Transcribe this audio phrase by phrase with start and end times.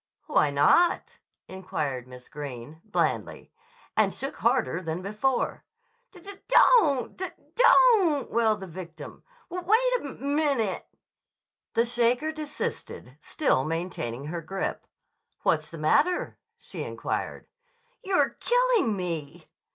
[0.25, 3.51] "Why not?" inquired Miss Greene blandly,
[3.95, 5.63] and shook harder than before.
[6.09, 9.23] "D d d dud dud don't" wailed the victim.
[9.51, 10.87] "W w wait a m m m minute!"
[11.75, 14.87] The shaker desisted, still maintaining her grip.
[15.43, 17.45] "What's the matter?" she inquired.
[18.03, 19.51] "You're killing me!"